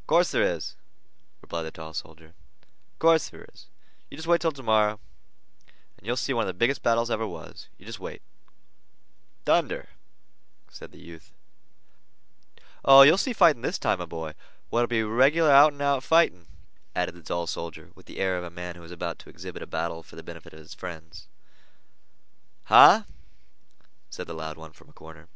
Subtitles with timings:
[0.00, 0.76] "Of course there is,"
[1.42, 2.32] replied the tall soldier.
[2.92, 3.66] "Of course there is.
[4.08, 4.98] You jest wait 'til to morrow,
[5.98, 7.68] and you'll see one of the biggest battles ever was.
[7.76, 8.22] You jest wait."
[9.44, 9.90] "Thunder!"
[10.70, 11.34] said the youth.
[12.82, 14.32] "Oh, you'll see fighting this time, my boy,
[14.70, 16.46] what'll be regular out and out fighting,"
[16.96, 19.60] added the tall soldier, with the air of a man who is about to exhibit
[19.62, 21.28] a battle for the benefit of his friends.
[22.64, 23.02] "Huh!"
[24.08, 25.28] said the loud one from a corner.